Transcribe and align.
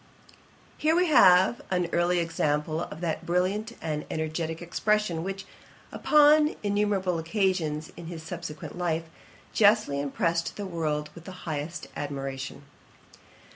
Here 0.79 0.95
we 0.95 1.05
have 1.09 1.61
an 1.69 1.87
early 1.93 2.17
example 2.17 2.81
of 2.81 3.01
that 3.01 3.23
brilliant 3.23 3.73
and 3.83 4.09
energetick 4.09 4.59
expression, 4.59 5.23
which, 5.23 5.45
upon 5.91 6.55
innumerable 6.63 7.19
occasions 7.19 7.91
in 7.95 8.07
his 8.07 8.23
subsequent 8.23 8.75
life, 8.79 9.03
justly 9.53 9.99
impressed 10.01 10.55
the 10.55 10.65
world 10.65 11.11
with 11.13 11.25
the 11.25 11.45
highest 11.45 11.85
admiration. 11.95 12.63